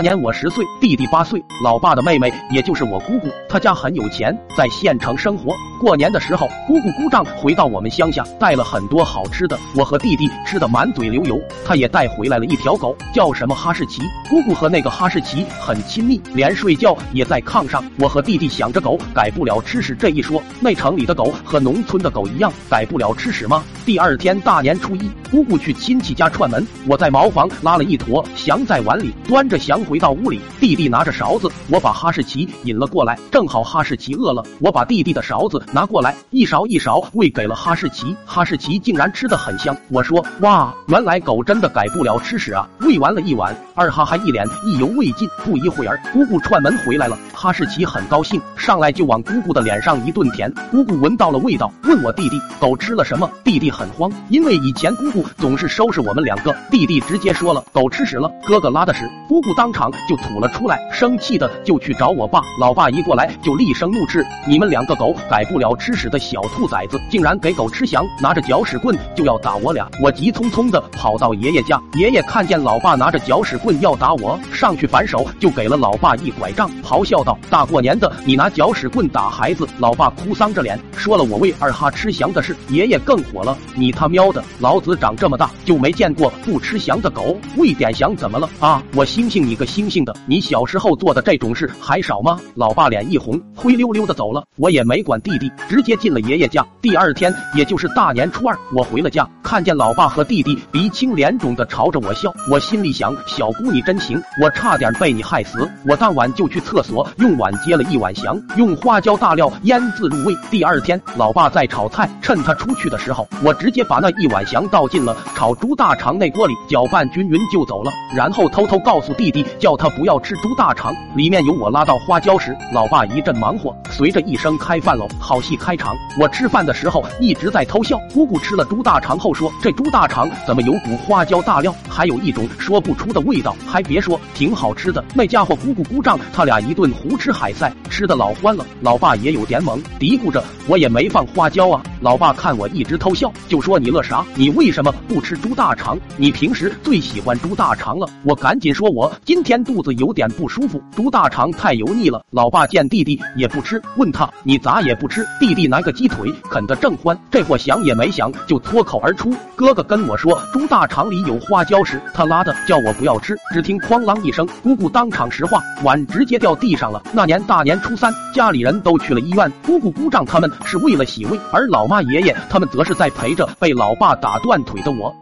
[0.00, 5.54] 年我十岁，弟弟八岁，老爸的妹妹也就是我姑姑，她家很有钱，在县城生活。
[5.80, 11.40] 过年的时候，姑姑姑丈回到我们乡下，带了很多好吃的，我和弟弟吃的满嘴流油。
[11.64, 14.02] 他也带回来了一条狗，叫什么哈士奇。
[14.28, 17.82] 姑姑和那个哈士奇很亲密，连睡觉也在炕上。
[17.98, 23.64] 我和弟弟想着狗改不了吃屎这一说，那城里的狗和农村的狗一样，改不了吃屎吗？
[23.86, 30.40] 第二天大年初一，姑姑去亲戚家串门，我在茅房拉了一坨翔在碗里，端着翔回到屋里。
[30.60, 39.76] 弟弟拿着勺子，我把哈士奇引了过来，正好哈士奇饿了，我把弟弟的勺子拿过来，一勺一勺喂给了哈士奇，哈士奇竟然吃的很香。
[39.88, 42.68] 我说哇，原来狗真的改不了吃屎啊！
[42.82, 45.28] 喂完了一碗，二哈还一脸意犹未尽。
[45.44, 50.52] 不一会儿，姑姑串门回来了，哈士奇很高兴，上来就往姑姑的脸上一顿舔。
[50.70, 53.70] 姑姑闻到了味道，问我弟弟狗吃了什么，弟弟。
[53.70, 79.66] 很慌，因为以前姑姑总是收拾我们两个，弟弟直接说了狗吃屎了，哥哥拉的屎，姑姑当场就吐了出来，生气的就去找我爸，老爸一过来就厉声怒斥你们两个狗改不了吃屎的小兔崽子，竟然给狗吃翔，拿着搅屎棍就要打我俩，我急匆匆的跑到爷爷家，爷爷看见老爸拿着搅屎棍要打我，上去反手就给了老爸一拐杖，咆哮道：大过年的你拿搅屎棍打孩子！
[79.78, 83.56] 老爸哭丧着脸说了我喂二哈吃翔的事，爷爷更火了。
[83.74, 88.82] 你他喵的，老子长这么大就没见过不吃翔的狗，喂点翔怎么了啊？
[88.94, 92.40] 我星星你个星星的，你小时候做的这种事还少吗？
[92.54, 94.42] 老爸脸一红，灰溜溜的走了。
[94.56, 96.66] 我也没管弟弟，直接进了爷爷家。
[96.80, 105.70] 第二天，也就是大年初二，我回了家，看见老爸和弟弟鼻青脸肿的朝着我笑，我心里想，小姑你真行，我差点被你害死。
[105.86, 110.34] 我当晚就去厕所用碗接了一碗翔，用花椒大料腌制入味。
[110.50, 117.92] 第二天，老爸在炒菜，趁他出去的时候，我直接把那一碗翔倒进了炒猪大肠那锅里，搅拌均匀就走了。
[118.16, 122.56] 然后偷偷告诉弟弟，叫他不要吃猪大肠，里面有我拉到花椒时。
[122.72, 125.96] 老爸一阵忙活，随着一声开饭喽，好戏开场。
[126.20, 127.98] 我吃饭的时候一直在偷笑。
[128.12, 133.54] 姑姑吃了猪大肠后说：“这猪大肠怎么有股花椒大料，还有一种说不出的味道？
[133.66, 138.64] 还别说，挺好吃的。”那家伙姑姑姑丈他俩一顿胡吃海塞，吃的老欢了。
[138.80, 143.30] 老爸也有点懵，嘀咕着：“我也没放花椒啊。”老爸看我一直偷笑。
[143.48, 144.24] 就说你乐啥？
[144.34, 145.98] 你为什么不吃猪大肠？
[146.16, 148.08] 你平时最喜欢猪大肠了。
[148.24, 152.22] 我赶紧说，我今今天肚子有点不舒服，猪大肠太油腻了。
[152.30, 155.26] 老爸见弟弟也不吃，问他你咋也不吃？
[155.40, 163.34] 弟弟拿个鸡腿啃得正欢，这货想也没想就脱口而出：哥哥跟我说猪大肠里有花椒时，他拉的叫我不要吃。
[163.50, 167.02] 只听哐啷一声，姑姑当场石化，碗直接掉地上了。
[167.14, 173.08] 那年大年初三，家里人都去了医院，姑姑姑丈他们是为了洗胃，而老妈爷爷他们则是在。
[173.08, 175.14] 陪着被老爸打断腿的我。